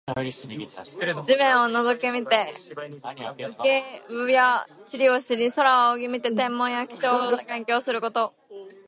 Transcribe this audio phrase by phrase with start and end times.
[1.23, 3.55] 地面を覗き見て植
[4.25, 8.33] 生や地理を知り、空を仰ぎ見て天文や気象を勉強すること。